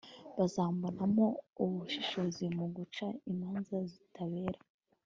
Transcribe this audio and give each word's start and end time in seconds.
bazambonamo 0.37 1.25
ubushishozi 1.63 2.45
mu 2.57 2.65
guca 2.75 3.07
imanza 3.31 3.77
zitabera 3.91 4.59